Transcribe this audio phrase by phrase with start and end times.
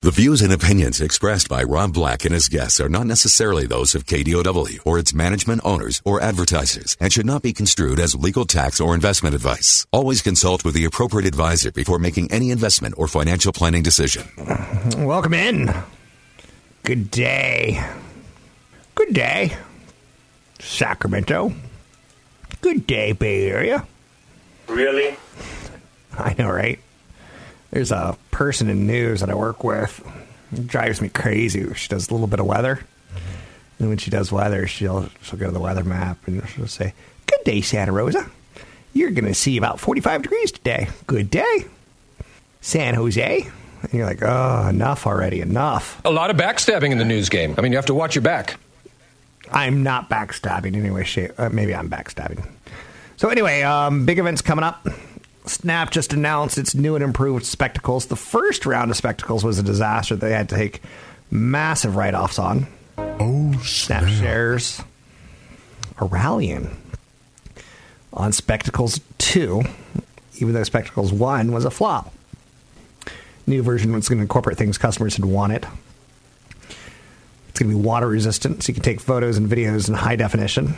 [0.00, 3.96] The views and opinions expressed by Rob Black and his guests are not necessarily those
[3.96, 8.44] of KDOW or its management owners or advertisers and should not be construed as legal
[8.44, 9.88] tax or investment advice.
[9.90, 14.22] Always consult with the appropriate advisor before making any investment or financial planning decision.
[14.98, 15.74] Welcome in.
[16.84, 17.84] Good day.
[18.94, 19.56] Good day.
[20.60, 21.52] Sacramento.
[22.60, 23.84] Good day, Bay Area.
[24.68, 25.16] Really?
[26.16, 26.78] I know, right?
[27.70, 30.02] There's a person in news that I work with.
[30.52, 31.72] It drives me crazy.
[31.74, 32.80] She does a little bit of weather.
[33.78, 36.94] And when she does weather, she'll she'll go to the weather map and she'll say,
[37.26, 38.28] Good day, Santa Rosa.
[38.94, 40.88] You're gonna see about forty five degrees today.
[41.06, 41.66] Good day.
[42.60, 43.48] San Jose.
[43.82, 46.00] And you're like, Oh, enough already, enough.
[46.04, 47.54] A lot of backstabbing in the news game.
[47.56, 48.58] I mean, you have to watch your back.
[49.52, 51.04] I'm not backstabbing anyway.
[51.04, 51.32] shape.
[51.38, 52.44] Uh, maybe I'm backstabbing.
[53.16, 54.86] So anyway, um, big events coming up.
[55.50, 58.06] Snap just announced its new and improved spectacles.
[58.06, 60.16] The first round of spectacles was a disaster.
[60.16, 60.82] They had to take
[61.30, 62.66] massive write-offs on.
[62.98, 64.80] Oh, Snap shares
[65.98, 66.76] are rallying
[68.12, 69.62] on Spectacles 2,
[70.38, 72.12] even though Spectacles 1 was a flop.
[73.46, 75.66] New version was going to incorporate things customers had wanted.
[77.48, 80.16] It's going to be water resistant, so you can take photos and videos in high
[80.16, 80.76] definition.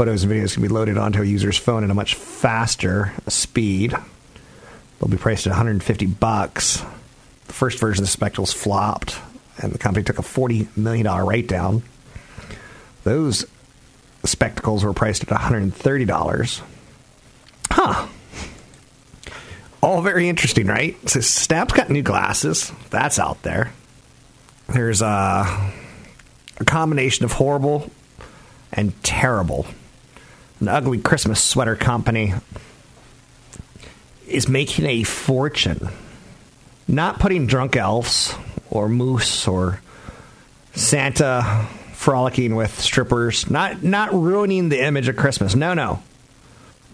[0.00, 3.94] Photos and videos can be loaded onto a user's phone at a much faster speed.
[4.98, 6.82] They'll be priced at 150 bucks.
[7.48, 9.18] The first version of the Spectacles flopped,
[9.58, 11.82] and the company took a 40 million dollar write down.
[13.04, 13.44] Those
[14.24, 16.62] spectacles were priced at 130 dollars.
[17.70, 18.08] Huh.
[19.82, 20.96] All very interesting, right?
[21.10, 22.72] So Snap's got new glasses.
[22.88, 23.70] That's out there.
[24.66, 25.72] There's a,
[26.56, 27.90] a combination of horrible
[28.72, 29.66] and terrible.
[30.60, 32.34] An ugly Christmas sweater company
[34.28, 35.88] is making a fortune.
[36.86, 38.34] Not putting drunk elves
[38.68, 39.80] or moose or
[40.74, 45.54] Santa frolicking with strippers, not not ruining the image of Christmas.
[45.54, 46.02] No, no.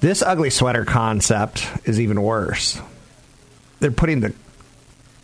[0.00, 2.80] This ugly sweater concept is even worse.
[3.80, 4.34] They're putting the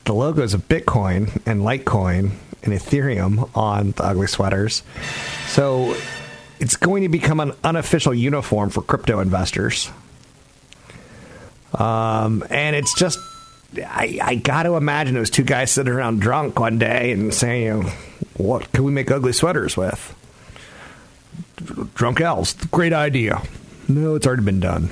[0.04, 2.32] the logos of Bitcoin and Litecoin
[2.62, 4.82] and Ethereum on the ugly sweaters.
[5.46, 5.96] So
[6.62, 9.90] it's going to become an unofficial uniform for crypto investors.
[11.74, 13.18] Um, and it's just,
[13.76, 17.62] I, I got to imagine those two guys sitting around drunk one day and saying,
[17.64, 17.90] you know,
[18.36, 20.14] what can we make ugly sweaters with?
[21.94, 22.54] Drunk elves.
[22.66, 23.42] Great idea.
[23.88, 24.90] No, it's already been done.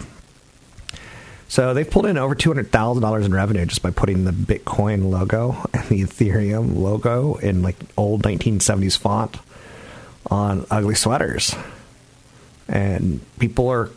[1.46, 4.32] So they've pulled in over two hundred thousand dollars in revenue just by putting the
[4.32, 9.36] Bitcoin logo and the Ethereum logo in like old nineteen seventies font
[10.30, 11.54] on ugly sweaters,
[12.68, 13.90] and people are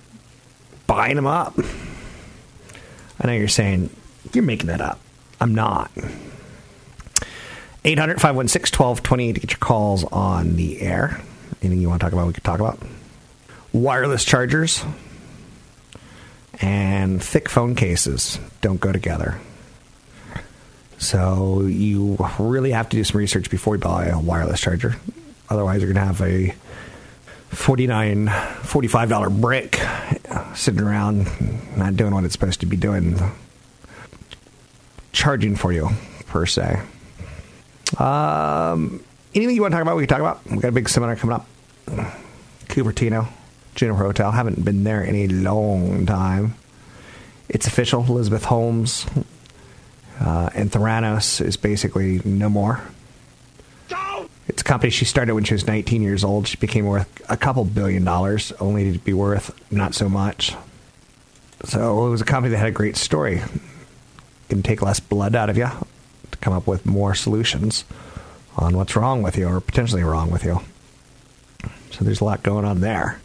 [0.88, 1.58] buying them up.
[3.20, 3.90] I know you're saying
[4.34, 5.00] you're making that up.
[5.40, 5.92] I'm not.
[7.86, 11.22] 800 516 1220 to get your calls on the air.
[11.62, 12.80] Anything you want to talk about, we could talk about.
[13.74, 14.84] Wireless chargers
[16.62, 19.40] and thick phone cases don't go together.
[20.98, 24.96] So you really have to do some research before you buy a wireless charger.
[25.50, 26.54] Otherwise, you're going to have a
[27.52, 29.80] $49, $45 brick
[30.56, 31.28] sitting around
[31.78, 33.20] not doing what it's supposed to be doing,
[35.12, 35.90] charging for you,
[36.28, 36.82] per se.
[38.00, 39.04] Um,
[39.36, 40.46] anything you want to talk about, we can talk about.
[40.46, 41.48] We've got a big seminar coming up.
[42.68, 43.28] Cupertino,
[43.76, 44.32] Juniper Hotel.
[44.32, 46.56] Haven't been there in a long time.
[47.50, 48.04] It's official.
[48.04, 49.06] Elizabeth Holmes
[50.20, 52.82] uh, and Theranos is basically no more.
[54.48, 56.48] It's a company she started when she was 19 years old.
[56.48, 60.56] She became worth a couple billion dollars, only to be worth not so much.
[61.66, 63.42] So it was a company that had a great story.
[64.50, 65.70] Can take less blood out of you
[66.32, 67.86] to come up with more solutions
[68.58, 70.60] on what's wrong with you or potentially wrong with you.
[71.92, 73.20] So there's a lot going on there.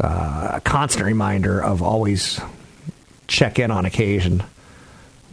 [0.00, 2.40] Uh, a constant reminder of always
[3.26, 4.42] check in on occasion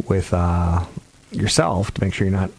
[0.08, 0.86] with uh,
[1.32, 2.52] yourself to make sure you're not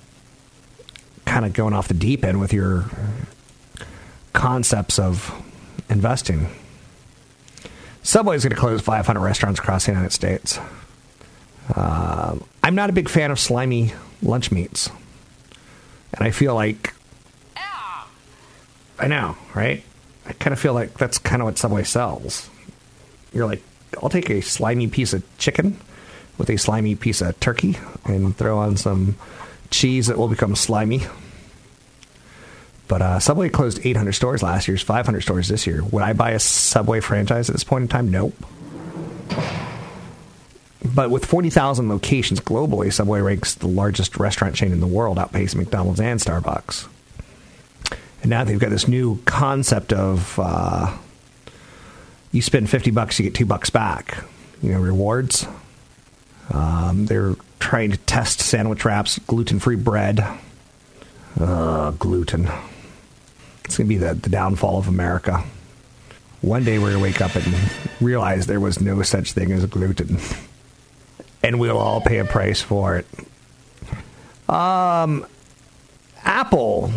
[1.33, 2.85] kind of going off the deep end with your
[4.35, 5.33] concepts of
[5.89, 6.47] investing.
[8.03, 10.59] Subway is going to close 500 restaurants across the United States.
[11.75, 14.91] Uh, I'm not a big fan of slimy lunch meats.
[16.13, 16.93] And I feel like.
[18.99, 19.83] I know, right?
[20.27, 22.51] I kind of feel like that's kind of what Subway sells.
[23.33, 23.63] You're like,
[24.03, 25.79] I'll take a slimy piece of chicken
[26.37, 29.17] with a slimy piece of turkey and throw on some
[29.71, 31.01] cheese that will become slimy.
[32.93, 35.83] But uh, Subway closed 800 stores last year, 500 stores this year.
[35.83, 38.11] Would I buy a Subway franchise at this point in time?
[38.11, 38.35] Nope.
[40.95, 45.55] But with 40,000 locations globally, Subway ranks the largest restaurant chain in the world, outpacing
[45.55, 46.87] McDonald's and Starbucks.
[48.21, 50.95] And now they've got this new concept of uh,
[52.31, 54.23] you spend 50 bucks, you get two bucks back.
[54.61, 55.47] You know, rewards.
[56.51, 60.23] Um, they're trying to test sandwich wraps, gluten free bread.
[61.41, 62.51] Uh, gluten.
[63.73, 65.43] It's going to be the, the downfall of America.
[66.43, 67.55] One day we're going to wake up and
[68.03, 70.19] realize there was no such thing as gluten.
[71.43, 73.07] And we'll all pay a price for it.
[74.47, 75.25] Um,
[76.23, 76.93] Apple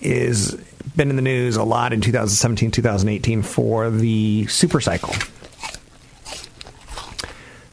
[0.00, 0.56] is
[0.96, 5.14] been in the news a lot in 2017, 2018 for the super cycle.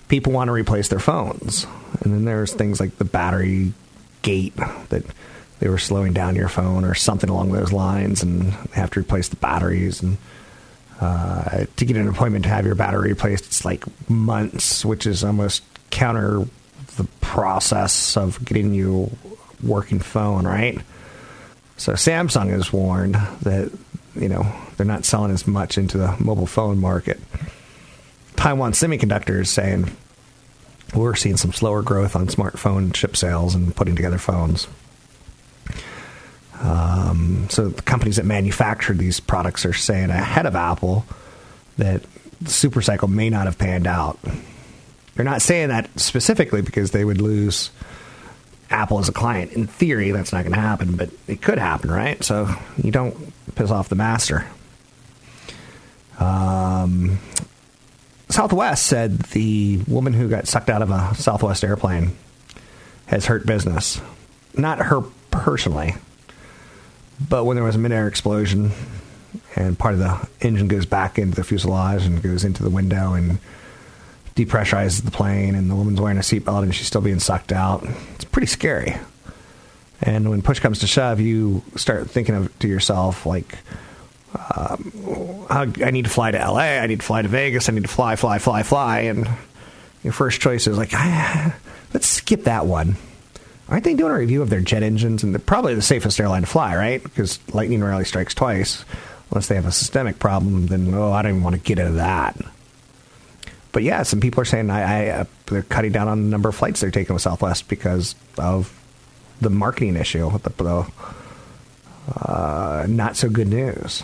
[0.08, 1.66] People want to replace their phones.
[2.02, 3.74] And then there's things like the battery
[4.22, 4.56] gate
[4.90, 5.04] that
[5.60, 9.30] they were slowing down your phone or something along those lines and have to replace
[9.30, 10.18] the batteries and
[11.00, 15.24] uh, to get an appointment to have your battery replaced it's like months which is
[15.24, 16.46] almost counter
[16.96, 19.10] the process of getting you
[19.62, 20.80] working phone right
[21.78, 23.72] so Samsung has warned that
[24.16, 24.46] you know
[24.78, 27.20] they're not selling as much into the mobile phone market.
[28.36, 29.92] Taiwan Semiconductor is saying
[30.94, 34.68] we're seeing some slower growth on smartphone chip sales and putting together phones.
[36.64, 41.06] Um, so the companies that manufacture these products are saying ahead of Apple
[41.78, 42.04] that
[42.42, 44.18] the super cycle may not have panned out.
[45.16, 47.70] They're not saying that specifically because they would lose
[48.70, 49.52] Apple as a client.
[49.52, 52.24] In theory, that's not going to happen, but it could happen, right?
[52.24, 52.50] So
[52.82, 54.48] you don't piss off the master.
[56.20, 57.20] Um,
[58.30, 62.16] Southwest said the woman who got sucked out of a Southwest airplane
[63.08, 64.02] has hurt business.
[64.56, 65.96] Not her personally,
[67.30, 68.72] but when there was a mid-air explosion
[69.56, 73.14] and part of the engine goes back into the fuselage and goes into the window
[73.14, 73.40] and
[74.36, 77.86] depressurizes the plane, and the woman's wearing a seatbelt and she's still being sucked out.
[78.16, 78.96] It's pretty scary.
[80.02, 83.58] And when push comes to shove, you start thinking of to yourself like,
[84.56, 87.84] um, I need to fly to LA, I need to fly to Vegas, I need
[87.84, 89.30] to fly, fly, fly, fly, and
[90.04, 91.56] your first choice is like, ah,
[91.94, 92.98] let's skip that one.
[93.70, 95.24] Aren't they doing a review of their jet engines?
[95.24, 97.02] And they're probably the safest airline to fly, right?
[97.02, 98.84] Because lightning rarely strikes twice.
[99.32, 101.94] Unless they have a systemic problem, then oh, I don't even want to get into
[101.94, 102.38] that.
[103.72, 106.50] But yeah, some people are saying I, I uh, they're cutting down on the number
[106.50, 108.72] of flights they're taking with Southwest because of
[109.42, 110.92] the marketing issue, the, the
[112.16, 114.04] uh, not so good news.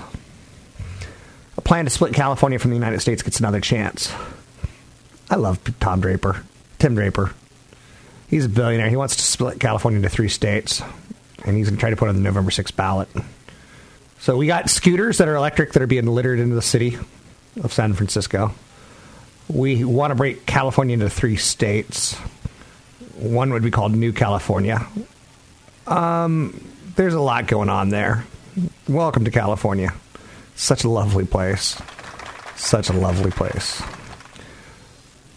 [1.58, 4.12] A plan to split California from the United States gets another chance.
[5.30, 6.44] I love Tom Draper,
[6.80, 7.34] Tim Draper.
[8.30, 8.90] He's a billionaire.
[8.90, 10.82] He wants to split California into three states,
[11.46, 13.10] and he's going to try to put on the November 6th ballot.
[14.20, 16.98] So we got scooters that are electric that are being littered into the city
[17.64, 18.54] of San Francisco
[19.50, 22.14] we want to break California into three states.
[23.16, 24.86] One would be called New California.
[25.88, 26.64] Um,
[26.96, 28.26] there's a lot going on there.
[28.88, 29.94] Welcome to California.
[30.56, 31.82] Such a lovely place.
[32.56, 33.82] Such a lovely place.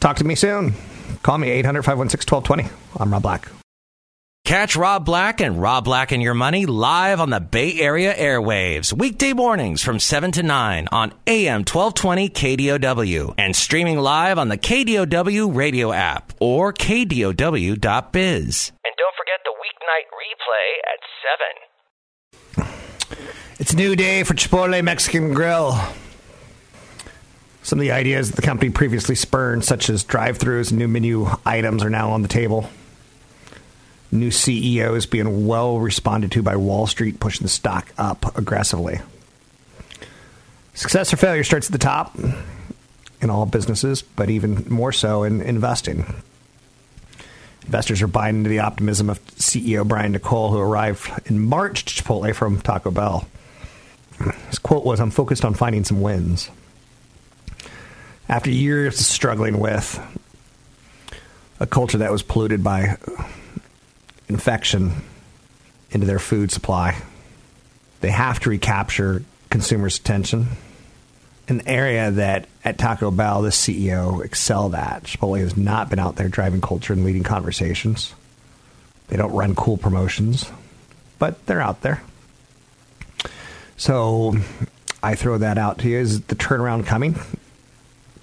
[0.01, 0.75] Talk to me soon.
[1.23, 2.69] Call me 800 516 1220.
[3.01, 3.49] I'm Rob Black.
[4.45, 8.93] Catch Rob Black and Rob Black and Your Money live on the Bay Area airwaves,
[8.93, 14.59] weekday mornings from 7 to 9 on AM 1220 KDOW and streaming live on the
[14.59, 18.73] KDOW radio app or KDOW.biz.
[18.85, 20.83] And don't forget the weeknight replay
[22.67, 22.75] at 7.
[23.61, 25.79] It's a new day for Chipotle Mexican Grill.
[27.63, 30.89] Some of the ideas that the company previously spurned, such as drive throughs and new
[30.89, 32.69] menu items, are now on the table
[34.13, 39.01] new CEO is being well responded to by Wall Street, pushing the stock up aggressively.
[40.75, 42.17] Success or failure starts at the top
[43.21, 46.15] in all businesses, but even more so in investing.
[47.65, 52.03] Investors are buying into the optimism of CEO Brian Niccol, who arrived in March to
[52.03, 53.27] Chipotle from Taco Bell.
[54.49, 56.51] His quote was I'm focused on finding some wins.
[58.33, 60.01] After years of struggling with
[61.61, 62.97] a culture that was polluted by
[64.27, 65.03] infection
[65.91, 66.97] into their food supply.
[68.01, 70.47] They have to recapture consumers' attention.
[71.47, 75.03] An area that at Taco Bell, the CEO excelled at.
[75.03, 78.15] Chipotle has not been out there driving culture and leading conversations.
[79.09, 80.51] They don't run cool promotions.
[81.19, 82.03] but they're out there.
[83.77, 84.37] So
[85.03, 85.99] I throw that out to you.
[85.99, 87.21] Is the turnaround coming?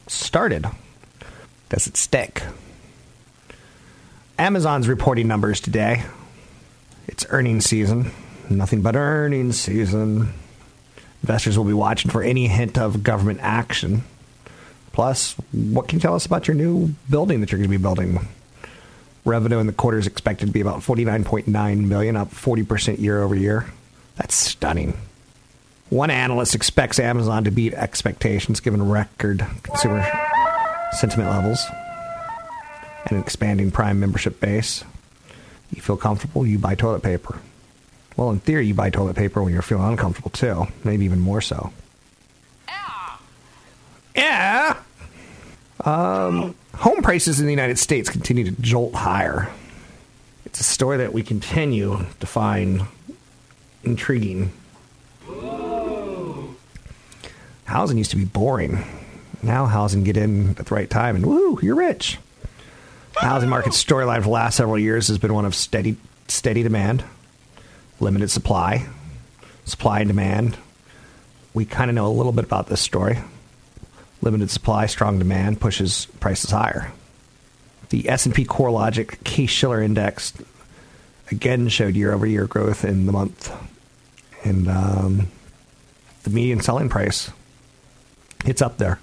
[0.09, 0.65] Started.
[1.69, 2.41] Does it stick?
[4.39, 6.03] Amazon's reporting numbers today.
[7.07, 8.11] It's earnings season.
[8.49, 10.33] Nothing but earnings season.
[11.21, 14.03] Investors will be watching for any hint of government action.
[14.93, 17.81] Plus, what can you tell us about your new building that you're going to be
[17.81, 18.27] building?
[19.25, 23.35] Revenue in the quarter is expected to be about 49.9 million, up 40% year over
[23.35, 23.67] year.
[24.15, 24.97] That's stunning.
[25.89, 30.05] One analyst expects Amazon to beat expectations given record consumer
[30.91, 31.65] sentiment levels
[33.05, 34.83] and an expanding Prime membership base.
[35.71, 37.39] You feel comfortable, you buy toilet paper.
[38.17, 41.41] Well, in theory, you buy toilet paper when you're feeling uncomfortable too, maybe even more
[41.41, 41.71] so.
[44.15, 44.77] Yeah.
[45.85, 49.49] Um, home prices in the United States continue to jolt higher.
[50.45, 52.81] It's a story that we continue to find
[53.83, 54.51] intriguing.
[57.69, 58.83] Housing used to be boring.
[59.43, 62.17] Now housing get in at the right time and woo, you're rich.
[63.13, 65.95] The housing market storyline for the last several years has been one of steady
[66.27, 67.03] steady demand,
[67.99, 68.87] limited supply,
[69.65, 70.57] supply and demand.
[71.53, 73.19] We kind of know a little bit about this story.
[74.23, 76.91] Limited supply, strong demand pushes prices higher.
[77.89, 80.33] The S&P CoreLogic Case-Shiller Index
[81.29, 83.51] again showed year-over-year growth in the month,
[84.43, 85.27] and um,
[86.23, 87.29] the median selling price
[88.45, 88.99] it's up there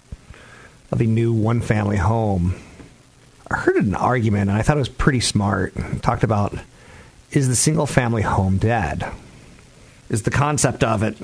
[0.91, 2.55] of a new one-family home.
[3.51, 5.75] I heard an argument, and I thought it was pretty smart.
[5.77, 6.55] It talked about
[7.31, 9.05] is the single-family home dead?
[10.09, 11.17] Is the concept of it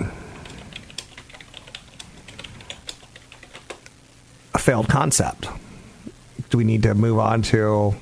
[4.54, 5.46] a failed concept?
[6.50, 7.94] Do we need to move on to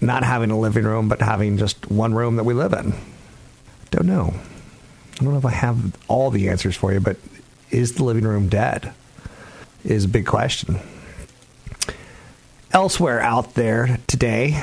[0.00, 2.94] not having a living room, but having just one room that we live in?
[3.90, 4.32] Don't know.
[5.14, 7.16] I don't know if I have all the answers for you, but
[7.70, 8.94] is the living room dead?
[9.84, 10.78] Is a big question.
[12.72, 14.62] Elsewhere out there today,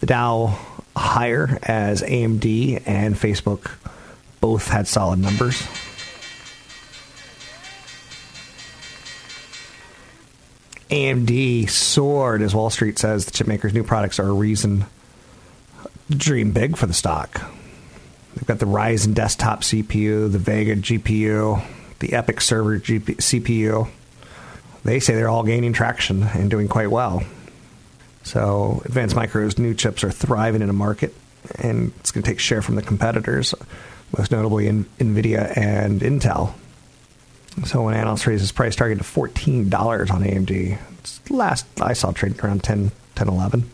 [0.00, 0.58] the Dow
[0.96, 3.70] higher as AMD and Facebook
[4.40, 5.62] both had solid numbers.
[10.90, 14.86] AMD soared as Wall Street says the chipmaker's new products are a reason
[16.10, 17.42] to dream big for the stock.
[18.34, 21.62] They've got the Ryzen desktop CPU, the Vega GPU,
[21.98, 23.88] the EPYC server GP- CPU.
[24.84, 27.22] They say they're all gaining traction and doing quite well.
[28.22, 31.14] So Advanced Micro's new chips are thriving in a market,
[31.56, 33.54] and it's going to take share from the competitors,
[34.16, 36.52] most notably in NVIDIA and Intel.
[37.64, 42.12] So when analysts raise his price target to $14 on AMD, it's last I saw
[42.12, 43.68] trading around 10, 10 11.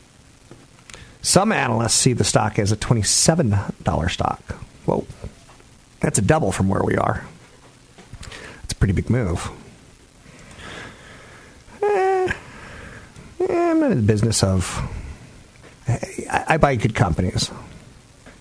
[1.21, 4.41] Some analysts see the stock as a $27 stock.
[4.85, 5.07] Whoa,
[6.01, 7.27] that's a double from where we are.
[8.63, 9.51] It's a pretty big move.
[13.51, 14.81] I'm in the business of.
[15.87, 17.51] I, I buy good companies.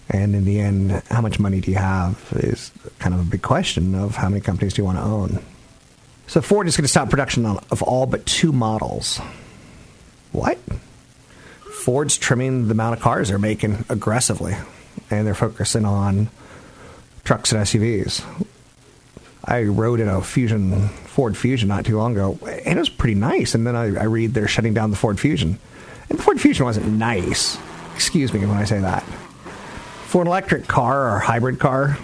[0.09, 3.41] And in the end, how much money do you have is kind of a big
[3.41, 5.43] question of how many companies do you want to own.
[6.27, 9.19] So Ford is going to stop production of all but two models.
[10.31, 10.57] What?
[11.83, 14.55] Ford's trimming the amount of cars they're making aggressively,
[15.09, 16.29] and they're focusing on
[17.23, 18.23] trucks and SUVs.
[19.45, 23.15] I rode in a Fusion Ford Fusion not too long ago, and it was pretty
[23.15, 23.55] nice.
[23.55, 25.59] And then I, I read they're shutting down the Ford Fusion,
[26.09, 27.57] and the Ford Fusion wasn't nice.
[27.95, 29.03] Excuse me when I say that.
[30.07, 31.97] For an electric car or hybrid car,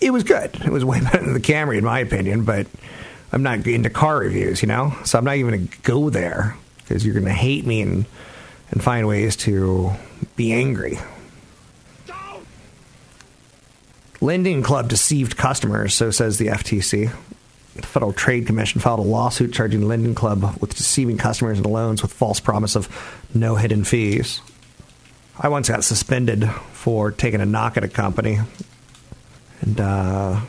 [0.00, 0.54] it was good.
[0.64, 2.44] It was way better than the Camry, in my opinion.
[2.44, 2.66] But
[3.32, 6.56] I'm not into car reviews, you know, so I'm not even going to go there
[6.78, 8.04] because you're going to hate me and
[8.70, 9.92] and find ways to
[10.36, 10.98] be angry.
[14.20, 17.10] Lending Club deceived customers, so says the FTC.
[17.74, 22.02] The Federal Trade Commission filed a lawsuit charging Lending Club with deceiving customers in loans
[22.02, 22.88] with false promise of
[23.34, 24.40] no hidden fees.
[25.38, 28.40] I once got suspended for taking a knock at a company,
[29.62, 30.40] and uh,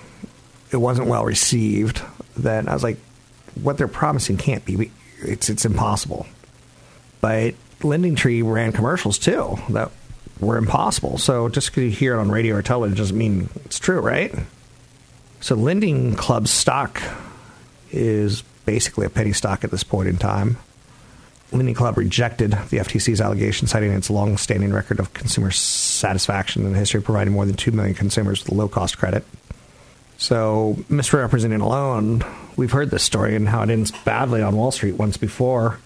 [0.71, 2.01] it wasn't well received.
[2.35, 2.97] Then I was like,
[3.61, 4.91] "What they're promising can't be.
[5.21, 6.25] It's it's impossible."
[7.21, 9.91] But Lending Tree ran commercials too that
[10.41, 11.17] were impossible.
[11.17, 14.33] So just because you hear it on radio or television doesn't mean it's true, right?
[15.39, 17.01] So Lending Club's stock
[17.91, 20.57] is basically a penny stock at this point in time.
[21.51, 26.79] Lending Club rejected the FTC's allegation, citing its long-standing record of consumer satisfaction and the
[26.79, 29.25] history of providing more than 2 million consumers with low-cost credit.
[30.17, 32.23] So, misrepresenting a loan,
[32.55, 35.79] we've heard this story and how it ends badly on Wall Street once before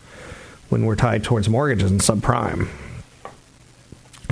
[0.70, 2.68] when we're tied towards mortgages and subprime.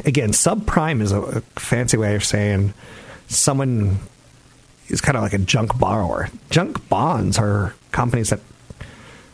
[0.05, 2.73] Again, subprime is a, fancy way of saying
[3.27, 3.99] someone
[4.87, 6.29] is kind of like a junk borrower.
[6.49, 8.39] Junk bonds are companies that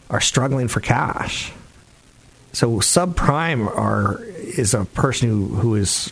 [0.09, 1.51] are struggling for cash.
[2.53, 6.11] So subprime are is a person who, who is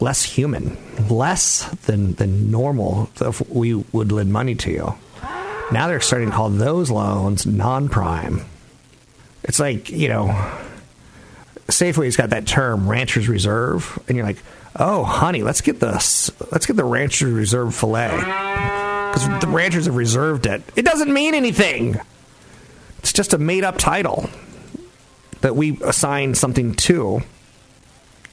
[0.00, 0.76] less human,
[1.08, 4.94] less than than normal if we would lend money to you.
[5.70, 8.44] Now they're starting to call those loans non-prime.
[9.44, 10.28] It's like, you know,
[11.72, 14.38] Safeway's got that term rancher's reserve and you're like,
[14.76, 15.92] "Oh, honey, let's get the
[16.50, 18.10] let's get the rancher's reserve fillet."
[19.12, 20.62] Cuz the ranchers have reserved it.
[20.76, 22.00] It doesn't mean anything.
[23.00, 24.30] It's just a made-up title
[25.40, 27.20] that we assign something to.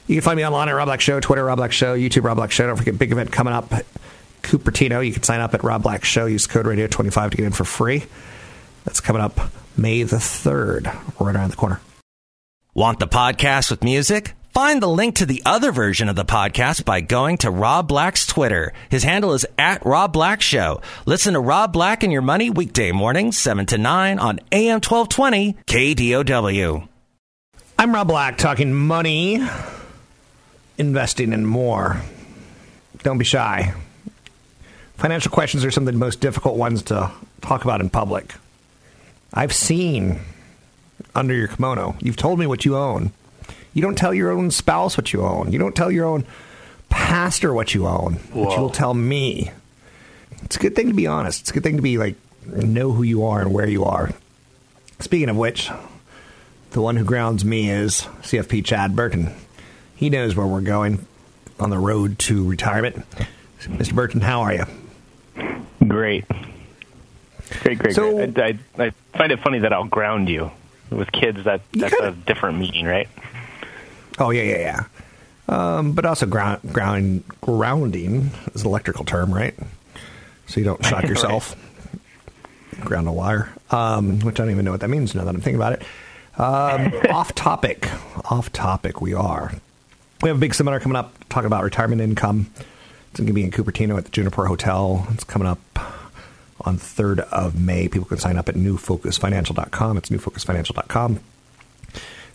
[0.07, 2.37] You can find me online at Rob Black Show, Twitter Rob Black Show, YouTube Rob
[2.37, 2.67] Black Show.
[2.67, 3.73] Don't forget, big event coming up,
[4.43, 5.05] Cupertino.
[5.05, 6.27] You can sign up at Rob Black Show.
[6.27, 8.05] Use code Radio twenty five to get in for free.
[8.85, 9.39] That's coming up
[9.75, 10.85] May the third,
[11.19, 11.79] right around the corner.
[12.79, 14.35] Want the podcast with music?
[14.53, 18.25] Find the link to the other version of the podcast by going to Rob Black's
[18.25, 18.71] Twitter.
[18.87, 20.79] His handle is at Rob Black Show.
[21.05, 25.57] Listen to Rob Black and Your Money weekday mornings, 7 to 9 on AM 1220
[25.67, 26.87] KDOW.
[27.77, 29.45] I'm Rob Black talking money,
[30.77, 32.01] investing, and more.
[33.03, 33.73] Don't be shy.
[34.95, 38.35] Financial questions are some of the most difficult ones to talk about in public.
[39.33, 40.21] I've seen
[41.15, 41.95] under your kimono.
[41.99, 43.11] You've told me what you own.
[43.73, 45.51] You don't tell your own spouse what you own.
[45.51, 46.25] You don't tell your own
[46.89, 49.51] pastor what you own, but you will tell me.
[50.43, 51.41] It's a good thing to be honest.
[51.41, 54.09] It's a good thing to be like know who you are and where you are.
[54.99, 55.69] Speaking of which,
[56.71, 59.33] the one who grounds me is CFP Chad Burton.
[59.95, 61.05] He knows where we're going
[61.59, 63.05] on the road to retirement.
[63.61, 63.93] Mr.
[63.93, 64.63] Burton, how are you?
[65.87, 66.25] Great.
[67.61, 68.39] Great, great, So- great.
[68.39, 70.51] I, I, I find it funny that I'll ground you.
[70.89, 73.07] With kids, that that's a different meaning, right?
[74.17, 74.83] Oh yeah, yeah, yeah.
[75.77, 79.55] Um, but also ground, ground, grounding is an electrical term, right?
[80.47, 81.09] So you don't shock Right.
[81.09, 81.55] yourself.
[82.81, 85.41] Ground a wire, um, which I don't even know what that means now that I'm
[85.41, 85.83] thinking about it.
[86.39, 87.89] Um, off topic,
[88.31, 89.01] off topic.
[89.01, 89.51] We are.
[90.21, 92.51] We have a big seminar coming up talking about retirement income.
[93.11, 95.07] It's going to be in Cupertino at the Juniper Hotel.
[95.11, 95.59] It's coming up
[96.61, 97.87] on the 3rd of May.
[97.87, 99.97] People can sign up at newfocusfinancial.com.
[99.97, 101.19] It's newfocusfinancial.com.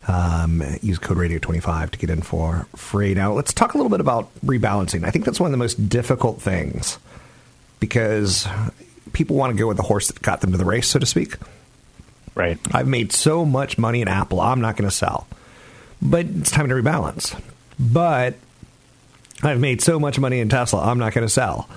[0.06, 3.14] Um, use code radio25 to get in for free.
[3.14, 5.04] Now, let's talk a little bit about rebalancing.
[5.04, 6.98] I think that's one of the most difficult things
[7.80, 8.46] because
[9.12, 11.06] people want to go with the horse that got them to the race, so to
[11.06, 11.36] speak.
[12.34, 12.58] Right.
[12.72, 15.26] I've made so much money in Apple, I'm not going to sell.
[16.02, 17.40] But it's time to rebalance.
[17.78, 18.34] But
[19.42, 21.68] I've made so much money in Tesla, I'm not going to sell.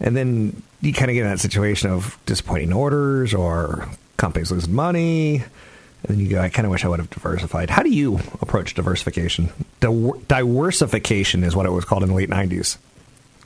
[0.00, 4.74] And then you kind of get in that situation of disappointing orders or companies losing
[4.74, 5.36] money.
[5.36, 7.70] And then you go, I kind of wish I would have diversified.
[7.70, 9.50] How do you approach diversification?
[9.80, 12.76] Di- diversification is what it was called in the late 90s.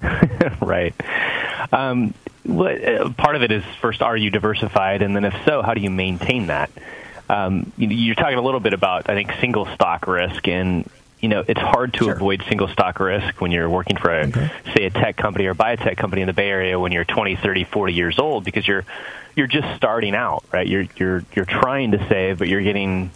[0.60, 0.94] right.
[1.72, 5.62] Um, what, uh, part of it is first, are you diversified, and then if so,
[5.62, 6.70] how do you maintain that?
[7.28, 10.88] Um, you, you're talking a little bit about, I think, single stock risk, and
[11.20, 12.14] you know it's hard to Sure.
[12.14, 14.30] avoid single stock risk when you're working for, a,
[14.74, 17.36] say, a tech company or a biotech company in the Bay Area when you're 20,
[17.36, 18.84] 30, 40 years old, because you're
[19.34, 20.66] you're just starting out, right?
[20.66, 23.10] You're you're you're trying to save, but you're getting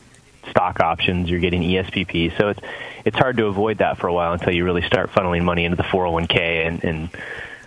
[0.51, 2.37] stock options, you're getting ESPP.
[2.37, 2.61] So it's
[3.05, 5.77] it's hard to avoid that for a while until you really start funneling money into
[5.77, 7.09] the 401k and, and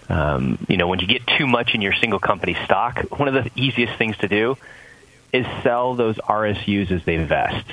[0.08, 3.34] um, you know when you get too much in your single company stock, one of
[3.34, 4.58] the easiest things to do
[5.34, 7.66] is sell those RSUs as they vest.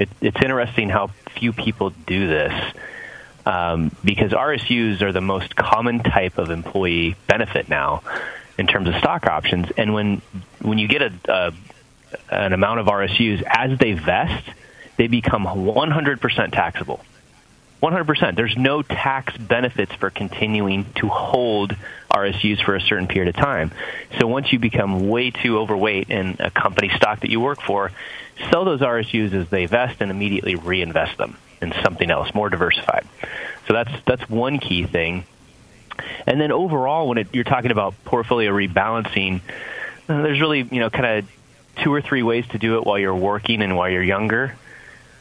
[0.00, 2.74] It, it's interesting how few people do this
[3.46, 8.02] um, because RSUs are the most common type of employee benefit now
[8.58, 9.70] in terms of stock options.
[9.76, 10.22] And when
[10.60, 11.52] when you get a, a
[12.30, 14.48] an amount of RSUs as they vest,
[14.96, 17.00] they become 100% taxable.
[17.82, 18.36] 100%.
[18.36, 21.74] There's no tax benefits for continuing to hold
[22.10, 23.70] RSUs for a certain period of time.
[24.18, 27.90] So once you become way too overweight in a company stock that you work for,
[28.50, 33.06] sell those RSUs as they vest and immediately reinvest them in something else more diversified.
[33.66, 35.24] So that's that's one key thing.
[36.26, 39.40] And then overall, when it, you're talking about portfolio rebalancing,
[40.08, 41.30] uh, there's really you know kind of
[41.82, 44.56] two or three ways to do it while you're working and while you're younger.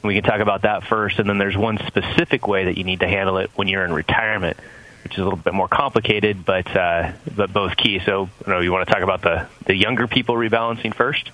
[0.01, 3.01] We can talk about that first, and then there's one specific way that you need
[3.01, 4.57] to handle it when you're in retirement,
[5.03, 7.99] which is a little bit more complicated, but uh, but both key.
[7.99, 11.31] So, you know, you want to talk about the the younger people rebalancing first?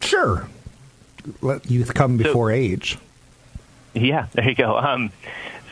[0.00, 0.48] Sure.
[1.42, 2.98] Let youth come before age.
[3.94, 4.76] Yeah, there you go.
[4.76, 5.12] Um,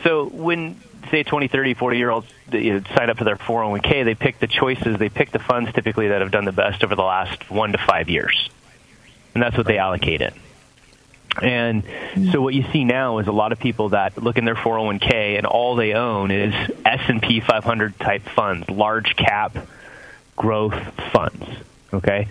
[0.03, 4.39] so when say 20, 30, 40 year olds sign up for their 401k, they pick
[4.39, 7.49] the choices, they pick the funds typically that have done the best over the last
[7.49, 8.49] one to five years,
[9.33, 10.33] and that's what they allocate it.
[11.41, 11.83] And
[12.31, 15.37] so what you see now is a lot of people that look in their 401k
[15.37, 16.53] and all they own is
[16.85, 19.55] S&P 500 type funds, large cap
[20.35, 20.75] growth
[21.11, 21.45] funds,
[21.93, 22.27] okay?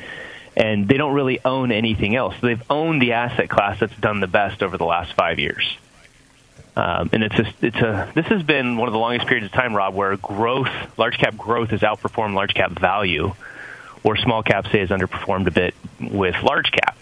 [0.57, 2.35] And they don't really own anything else.
[2.43, 5.77] They've owned the asset class that's done the best over the last 5 years.
[6.79, 9.75] Um, and it's it's a this has been one of the longest periods of time,
[9.75, 13.35] Rob, where growth, large cap growth, has outperformed large cap value,
[14.05, 16.97] or small cap say has underperformed a bit with large cap.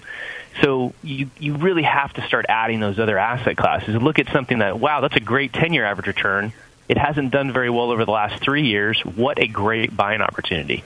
[0.62, 3.94] So you you really have to start adding those other asset classes.
[3.96, 6.52] Look at something that wow, that's a great ten year average return.
[6.88, 9.00] It hasn't done very well over the last three years.
[9.04, 10.84] What a great buying opportunity.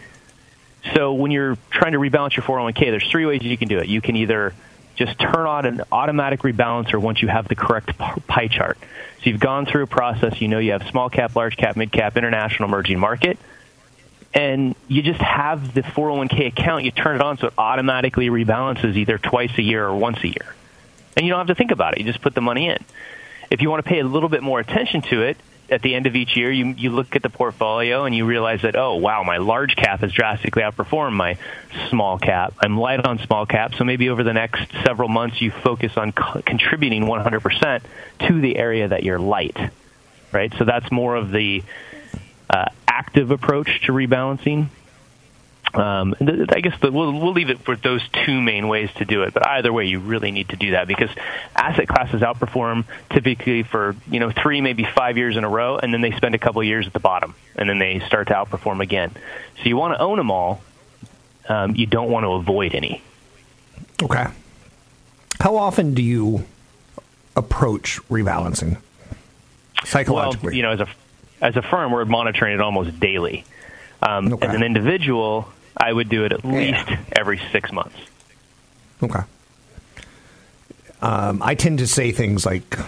[0.94, 3.88] So when you're trying to rebalance your 401k, there's three ways you can do it.
[3.88, 4.54] You can either
[4.96, 8.78] just turn on an automatic rebalancer once you have the correct pie chart.
[8.80, 11.92] So you've gone through a process, you know you have small cap, large cap, mid
[11.92, 13.38] cap, international, emerging market,
[14.33, 18.97] and you just have the 401k account, you turn it on so it automatically rebalances
[18.97, 20.55] either twice a year or once a year.
[21.16, 22.79] And you don't have to think about it, you just put the money in.
[23.51, 25.37] If you want to pay a little bit more attention to it,
[25.71, 28.62] at the end of each year, you, you look at the portfolio and you realize
[28.62, 31.38] that, oh, wow, my large cap has drastically outperformed my
[31.88, 32.55] small cap.
[32.59, 36.12] I'm light on small cap, so maybe over the next several months you focus on
[36.12, 37.83] co- contributing 100%
[38.27, 39.57] to the area that you're light,
[40.33, 40.53] right?
[40.59, 41.62] So that's more of the
[42.49, 42.66] uh,
[43.01, 44.69] active approach to rebalancing.
[45.73, 49.23] Um, I guess the, we'll, we'll leave it for those two main ways to do
[49.23, 49.33] it.
[49.33, 51.11] But either way, you really need to do that because
[51.55, 55.95] asset classes outperform typically for you know three, maybe five years in a row, and
[55.95, 58.35] then they spend a couple of years at the bottom, and then they start to
[58.35, 59.13] outperform again.
[59.59, 60.61] So you want to own them all.
[61.49, 63.03] Um, you don't want to avoid any.
[64.03, 64.27] Okay.
[65.41, 66.45] How often do you
[67.37, 68.77] approach rebalancing
[69.85, 70.49] psychologically?
[70.49, 70.89] Well, you know, as a
[71.40, 73.44] as a firm, we're monitoring it almost daily.
[74.03, 74.46] Um, okay.
[74.46, 77.00] As an individual, I would do it at least yeah.
[77.12, 77.96] every six months.
[79.03, 79.20] Okay.
[81.03, 82.79] Um, I tend to say things like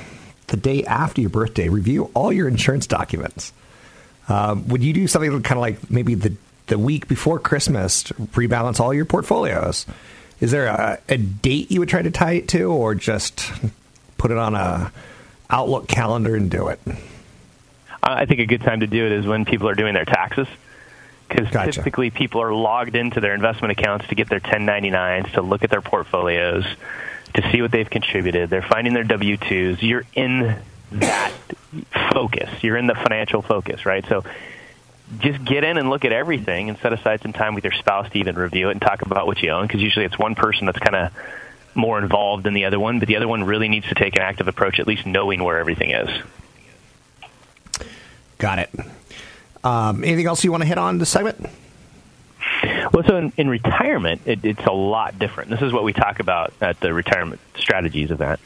[0.48, 3.52] the day after your birthday, review all your insurance documents.
[4.28, 6.34] Um, would you do something kind of like maybe the
[6.66, 9.86] the week before Christmas to rebalance all your portfolios?
[10.40, 13.52] Is there a, a date you would try to tie it to, or just
[14.18, 14.92] put it on a
[15.50, 16.80] Outlook calendar and do it?
[18.02, 20.48] I think a good time to do it is when people are doing their taxes
[21.28, 21.72] because gotcha.
[21.72, 25.70] typically people are logged into their investment accounts to get their 1099s, to look at
[25.70, 26.64] their portfolios,
[27.34, 28.50] to see what they've contributed.
[28.50, 29.80] They're finding their W 2s.
[29.80, 30.60] You're in
[30.92, 31.32] that
[32.12, 32.50] focus.
[32.62, 34.04] You're in the financial focus, right?
[34.06, 34.24] So
[35.18, 38.10] just get in and look at everything and set aside some time with your spouse
[38.10, 40.66] to even review it and talk about what you own because usually it's one person
[40.66, 41.12] that's kind of
[41.74, 44.22] more involved than the other one, but the other one really needs to take an
[44.22, 46.10] active approach, at least knowing where everything is.
[48.42, 48.70] Got it.
[49.62, 51.46] Um, anything else you want to hit on this segment?
[52.92, 55.50] Well, so in, in retirement, it, it's a lot different.
[55.50, 58.40] This is what we talk about at the retirement strategies event.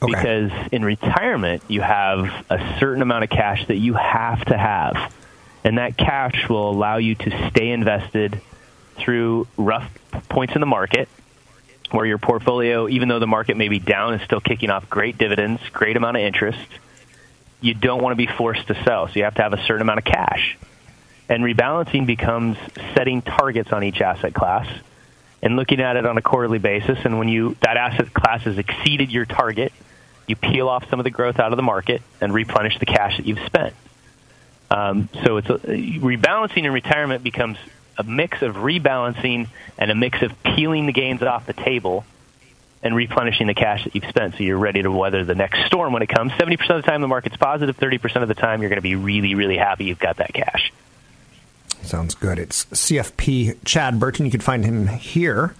[0.00, 0.10] Okay.
[0.10, 5.14] Because in retirement, you have a certain amount of cash that you have to have.
[5.64, 8.40] And that cash will allow you to stay invested
[8.96, 9.92] through rough
[10.30, 11.10] points in the market
[11.90, 15.18] where your portfolio, even though the market may be down, is still kicking off great
[15.18, 16.66] dividends, great amount of interest
[17.60, 19.08] you don't want to be forced to sell.
[19.08, 20.56] So you have to have a certain amount of cash.
[21.28, 22.56] And rebalancing becomes
[22.94, 24.66] setting targets on each asset class
[25.42, 26.98] and looking at it on a quarterly basis.
[27.04, 29.72] And when you that asset class has exceeded your target,
[30.26, 33.16] you peel off some of the growth out of the market and replenish the cash
[33.16, 33.74] that you've spent.
[34.70, 37.58] Um, so it's a, rebalancing in retirement becomes
[37.98, 42.04] a mix of rebalancing and a mix of peeling the gains off the table
[42.82, 45.92] and replenishing the cash that you've spent so you're ready to weather the next storm
[45.92, 46.32] when it comes.
[46.32, 48.96] 70% of the time the market's positive, 30% of the time you're going to be
[48.96, 50.72] really, really happy you've got that cash.
[51.82, 52.38] Sounds good.
[52.38, 54.24] It's CFP Chad Burton.
[54.24, 55.54] You can find him here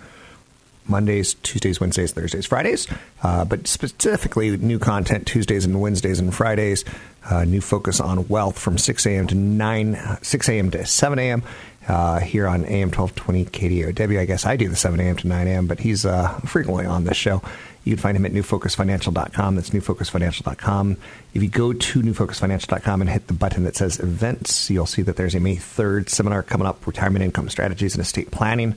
[0.86, 2.86] Mondays, Tuesdays, Wednesdays, Thursdays, Fridays,
[3.22, 6.84] uh, but specifically new content Tuesdays and Wednesdays and Fridays.
[7.28, 9.26] Uh, new focus on wealth from 6 a.m.
[9.28, 10.70] to 9, 6 a.m.
[10.70, 11.42] to 7 a.m
[11.88, 14.18] uh, here on AM 1220 KDOW.
[14.18, 15.16] I guess I do the 7 a.m.
[15.16, 17.42] to 9 a.m., but he's uh, frequently on this show.
[17.84, 19.56] You can find him at newfocusfinancial.com.
[19.56, 20.96] That's newfocusfinancial.com.
[21.32, 25.16] If you go to newfocusfinancial.com and hit the button that says events, you'll see that
[25.16, 28.74] there's a May 3rd seminar coming up, Retirement Income Strategies and Estate Planning.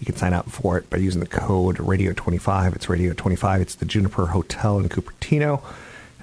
[0.00, 2.76] You can sign up for it by using the code Radio25.
[2.76, 3.60] It's Radio25.
[3.60, 5.62] It's the Juniper Hotel in Cupertino.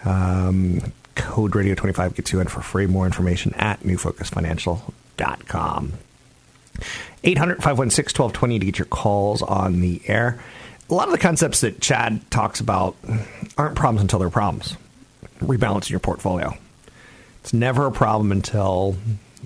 [0.05, 2.85] Um, code Radio25 gets you in for free.
[2.85, 5.93] More information at newfocusfinancial.com.
[7.23, 10.39] 800 516 1220 to get your calls on the air.
[10.89, 12.95] A lot of the concepts that Chad talks about
[13.57, 14.75] aren't problems until they're problems.
[15.39, 16.57] Rebalancing your portfolio.
[17.41, 18.95] It's never a problem until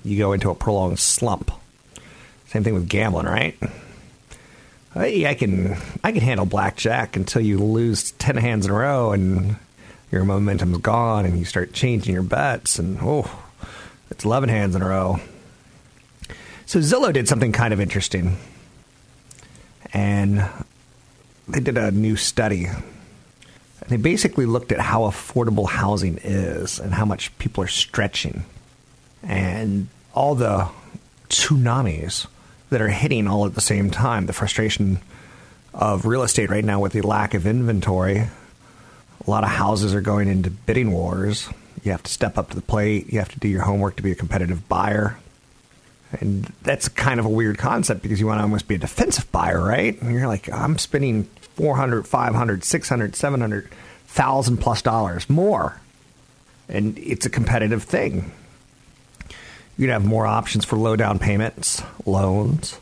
[0.04, 1.50] you go into a prolonged slump.
[2.46, 3.56] Same thing with gambling, right?
[4.94, 9.12] Hey, I can I can handle blackjack until you lose ten hands in a row
[9.12, 9.56] and
[10.12, 13.28] your momentum's gone and you start changing your bets and oh,
[14.10, 15.18] it's eleven hands in a row.
[16.66, 18.38] So Zillow did something kind of interesting,
[19.92, 20.48] and
[21.46, 22.64] they did a new study.
[22.66, 28.44] And they basically looked at how affordable housing is and how much people are stretching,
[29.22, 30.68] and all the
[31.28, 32.26] tsunamis
[32.70, 34.26] that are hitting all at the same time.
[34.26, 35.00] The frustration
[35.74, 38.18] of real estate right now with the lack of inventory.
[38.18, 41.48] A lot of houses are going into bidding wars.
[41.82, 43.12] You have to step up to the plate.
[43.12, 45.18] You have to do your homework to be a competitive buyer.
[46.20, 49.30] And that's kind of a weird concept because you want to almost be a defensive
[49.32, 50.00] buyer, right?
[50.00, 51.24] And you're like, I'm spending
[51.56, 53.70] 400, 500, 600, 700,
[54.14, 55.80] thousand plus dollars more.
[56.68, 58.32] And it's a competitive thing.
[59.76, 62.78] You'd have more options for low down payments, loans,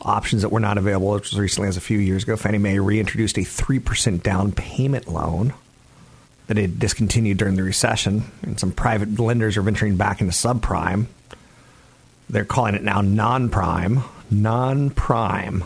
[0.00, 2.36] options that were not available as recently as a few years ago.
[2.36, 5.52] Fannie Mae reintroduced a 3% down payment loan
[6.46, 11.06] that had discontinued during the recession, and some private lenders are venturing back into subprime.
[12.28, 14.02] They're calling it now non prime.
[14.30, 15.64] Non prime.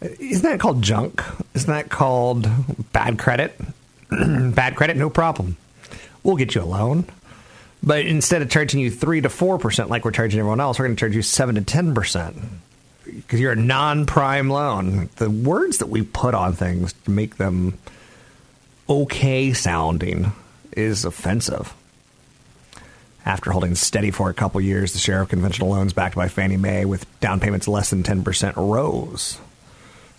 [0.00, 1.22] Isn't that called junk?
[1.54, 2.48] Isn't that called
[2.92, 3.58] bad credit?
[4.10, 5.56] bad credit, no problem.
[6.22, 7.06] We'll get you a loan.
[7.82, 10.96] But instead of charging you 3 to 4% like we're charging everyone else, we're going
[10.96, 12.34] to charge you 7 to 10%
[13.04, 15.08] because you're a non prime loan.
[15.16, 17.78] The words that we put on things to make them
[18.88, 20.32] okay sounding
[20.72, 21.72] is offensive.
[23.26, 26.56] After holding steady for a couple years, the share of conventional loans backed by Fannie
[26.56, 29.40] Mae with down payments less than 10% rose.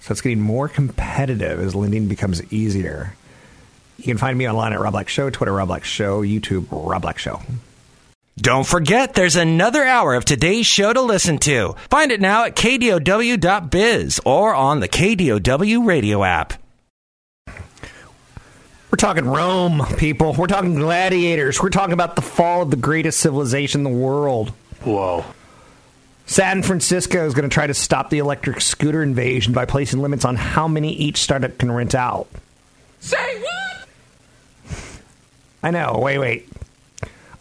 [0.02, 3.16] So it's getting more competitive as lending becomes easier.
[3.98, 7.02] You can find me online at Rob Black Show, Twitter Rob Black Show, YouTube Rob
[7.02, 7.42] Black Show.
[8.38, 11.76] Don't forget, there's another hour of today's show to listen to.
[11.90, 16.54] Find it now at kdow.biz or on the KDOW radio app.
[18.90, 20.34] We're talking Rome, people.
[20.34, 21.62] We're talking gladiators.
[21.62, 24.54] We're talking about the fall of the greatest civilization in the world.
[24.84, 25.26] Whoa.
[26.26, 30.24] San Francisco is going to try to stop the electric scooter invasion by placing limits
[30.24, 32.28] on how many each startup can rent out.
[33.02, 33.88] Say what?
[35.64, 36.00] I know.
[36.02, 36.50] Wait, wait.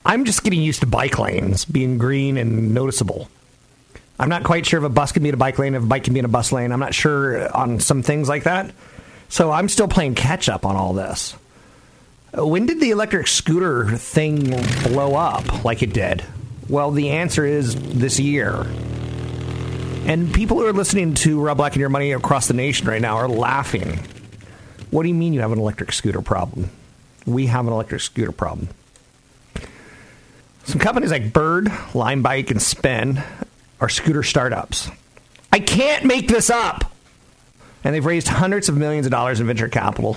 [0.04, 3.28] I'm just getting used to bike lanes being green and noticeable.
[4.18, 5.86] I'm not quite sure if a bus can be in a bike lane, if a
[5.86, 6.72] bike can be in a bus lane.
[6.72, 8.72] I'm not sure on some things like that.
[9.28, 11.34] So I'm still playing catch up on all this.
[12.32, 14.50] When did the electric scooter thing
[14.82, 16.22] blow up like it did?
[16.68, 18.66] Well, the answer is this year.
[20.06, 23.00] And people who are listening to Rob Black and Your Money across the nation right
[23.00, 23.98] now are laughing.
[24.90, 26.70] What do you mean you have an electric scooter problem?
[27.24, 28.68] We have an electric scooter problem.
[30.64, 33.22] Some companies like Bird, Lime Bike, and Spin
[33.80, 34.90] are scooter startups.
[35.52, 36.92] I can't make this up.
[37.86, 40.16] And they've raised hundreds of millions of dollars in venture capital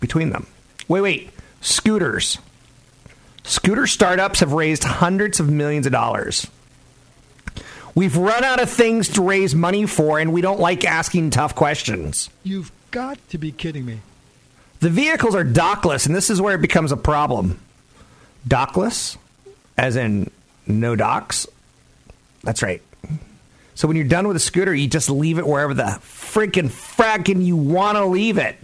[0.00, 0.48] between them.
[0.88, 1.30] Wait, wait.
[1.60, 2.38] Scooters.
[3.44, 6.48] Scooter startups have raised hundreds of millions of dollars.
[7.94, 11.54] We've run out of things to raise money for, and we don't like asking tough
[11.54, 12.28] questions.
[12.42, 14.00] You've got to be kidding me.
[14.80, 17.60] The vehicles are dockless, and this is where it becomes a problem.
[18.48, 19.16] Dockless,
[19.78, 20.28] as in
[20.66, 21.46] no docks.
[22.42, 22.82] That's right.
[23.74, 27.44] So when you're done with a scooter, you just leave it wherever the freaking fracking
[27.44, 28.56] you want to leave it.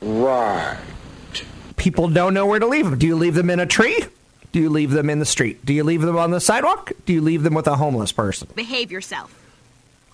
[0.00, 0.78] Right.
[1.76, 2.98] People don't know where to leave them.
[2.98, 4.04] Do you leave them in a tree?
[4.52, 5.64] Do you leave them in the street?
[5.64, 6.92] Do you leave them on the sidewalk?
[7.06, 8.48] Do you leave them with a homeless person?
[8.54, 9.38] Behave yourself.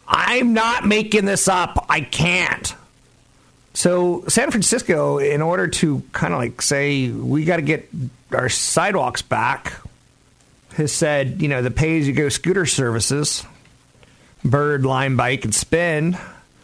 [0.07, 1.87] I'm not making this up.
[1.89, 2.75] I can't.
[3.75, 7.89] So, San Francisco, in order to kind of like say, we got to get
[8.33, 9.73] our sidewalks back,
[10.75, 13.45] has said, you know, the pay as you go scooter services,
[14.51, 16.17] Bird, Lime Bike, and Spin,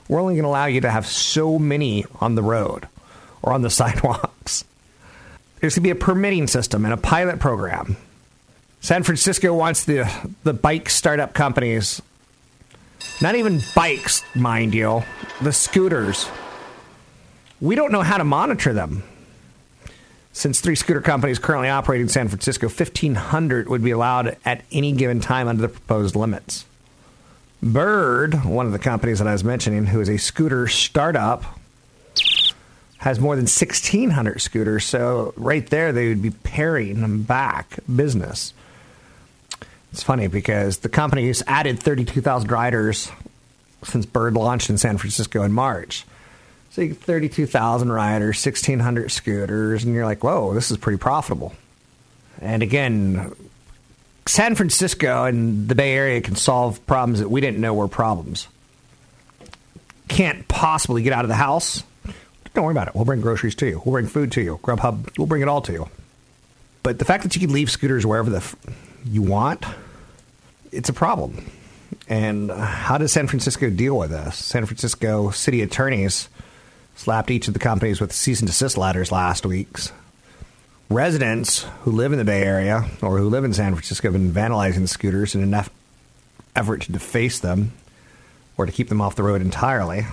[0.08, 2.88] we're only going to allow you to have so many on the road
[3.42, 4.64] or on the sidewalks.
[5.60, 7.96] There's going to be a permitting system and a pilot program.
[8.80, 10.04] San Francisco wants the
[10.42, 12.02] the bike startup companies,
[13.22, 15.02] not even bikes, mind you,
[15.40, 16.28] the scooters.
[17.62, 19.02] We don't know how to monitor them.
[20.34, 24.92] Since three scooter companies currently operate in San Francisco, 1,500 would be allowed at any
[24.92, 26.66] given time under the proposed limits.
[27.64, 31.44] Bird, one of the companies that I was mentioning, who is a scooter startup,
[32.98, 34.84] has more than 1,600 scooters.
[34.84, 38.52] So, right there, they would be paring them back business.
[39.92, 43.10] It's funny because the company has added 32,000 riders
[43.82, 46.04] since Bird launched in San Francisco in March.
[46.70, 51.54] So, you get 32,000 riders, 1,600 scooters, and you're like, whoa, this is pretty profitable.
[52.42, 53.34] And again,
[54.26, 58.48] San Francisco and the Bay Area can solve problems that we didn't know were problems.
[60.08, 61.82] can't possibly get out of the house,
[62.54, 62.94] don't worry about it.
[62.94, 63.82] We'll bring groceries to you.
[63.84, 64.58] We'll bring food to you.
[64.62, 65.88] Grubhub, we'll bring it all to you.
[66.82, 68.54] But the fact that you can leave scooters wherever the f-
[69.04, 69.64] you want,
[70.70, 71.50] it's a problem.
[72.08, 74.36] And how does San Francisco deal with this?
[74.36, 76.28] San Francisco city attorneys
[76.96, 79.90] slapped each of the companies with cease and desist letters last week's.
[80.94, 84.30] Residents who live in the Bay Area or who live in San Francisco have been
[84.30, 85.68] vandalizing scooters in enough
[86.54, 87.72] effort to deface them
[88.56, 90.06] or to keep them off the road entirely.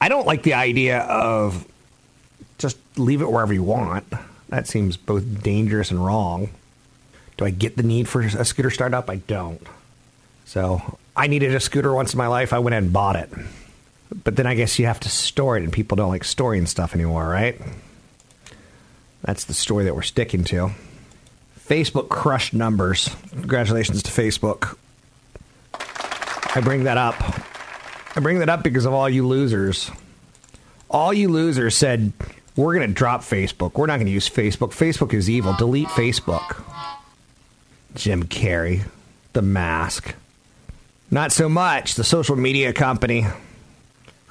[0.00, 1.66] I don't like the idea of
[2.58, 4.04] just leave it wherever you want.
[4.50, 6.50] That seems both dangerous and wrong.
[7.36, 9.10] Do I get the need for a scooter startup?
[9.10, 9.66] I don't.
[10.44, 12.52] So I needed a scooter once in my life.
[12.52, 13.30] I went and bought it.
[14.22, 16.94] But then I guess you have to store it, and people don't like storing stuff
[16.94, 17.60] anymore, right?
[19.22, 20.70] That's the story that we're sticking to.
[21.68, 23.14] Facebook crushed numbers.
[23.30, 24.76] Congratulations to Facebook.
[26.54, 27.14] I bring that up.
[28.14, 29.90] I bring that up because of all you losers.
[30.90, 32.12] All you losers said,
[32.56, 33.74] we're going to drop Facebook.
[33.74, 34.70] We're not going to use Facebook.
[34.70, 35.54] Facebook is evil.
[35.54, 36.62] Delete Facebook.
[37.94, 38.82] Jim Carrey,
[39.32, 40.14] The Mask.
[41.10, 41.94] Not so much.
[41.94, 43.26] The social media company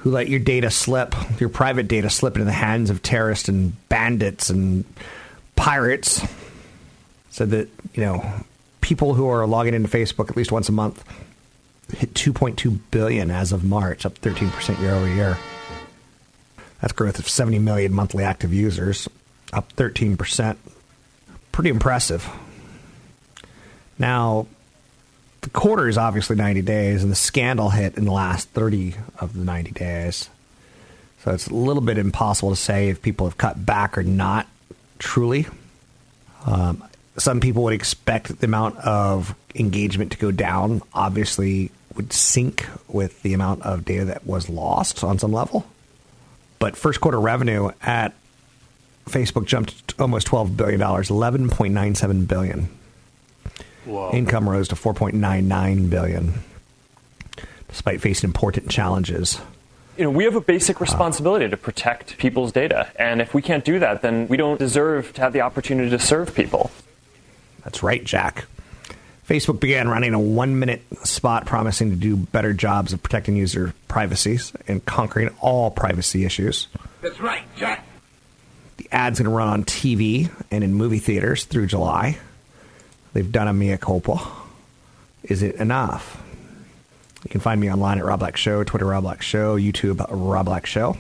[0.02, 3.88] who let your data slip, your private data slip into the hands of terrorists and
[3.88, 4.84] bandits and
[5.56, 6.26] pirates.
[7.30, 8.34] Said that, you know,
[8.82, 11.04] people who are logging into Facebook at least once a month
[11.96, 15.38] hit 2.2 billion as of March, up 13% year over year.
[16.82, 19.08] That's growth of 70 million monthly active users,
[19.54, 20.58] up 13%.
[21.52, 22.28] Pretty impressive.
[24.00, 24.48] Now,
[25.42, 29.34] the quarter is obviously 90 days, and the scandal hit in the last 30 of
[29.34, 30.30] the 90 days.
[31.24, 34.48] So it's a little bit impossible to say if people have cut back or not,
[35.00, 35.48] truly.
[36.46, 36.84] Um,
[37.18, 43.22] some people would expect the amount of engagement to go down, obviously, would sync with
[43.22, 45.66] the amount of data that was lost on some level.
[46.60, 48.14] But first quarter revenue at
[49.06, 52.70] Facebook jumped almost $12 billion, $11.97 billion.
[53.86, 54.12] Whoa.
[54.14, 56.34] Income rose to 4.99 billion,
[57.68, 59.40] despite facing important challenges.
[59.98, 63.66] You know, we have a basic responsibility to protect people's data, and if we can't
[63.66, 66.72] do that, then we don't deserve to have the opportunity to serve people.
[67.64, 68.46] That's right, Jack.
[69.28, 73.74] Facebook began running a one minute spot promising to do better jobs of protecting user
[73.88, 76.68] privacy and conquering all privacy issues.
[77.02, 77.86] That's right, Jack.
[78.78, 82.18] The ad's going to run on TV and in movie theaters through July.
[83.14, 84.20] They've done a mea culpa.
[85.24, 86.22] Is it enough?
[87.24, 90.46] You can find me online at Rob Black Show, Twitter Rob Black Show, YouTube Rob
[90.46, 90.98] Black Show.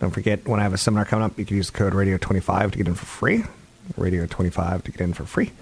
[0.00, 2.72] Don't forget, when I have a seminar coming up, you can use the code Radio25
[2.72, 3.44] to get in for free.
[3.98, 5.52] Radio25 to get in for free.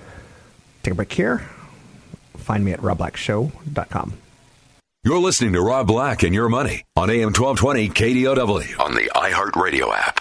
[0.82, 1.38] Take a break here.
[2.36, 4.14] Find me at robblackshow.com.
[5.04, 9.92] You're listening to Rob Black and Your Money on AM 1220 KDOW on the iHeartRadio
[9.92, 10.20] app.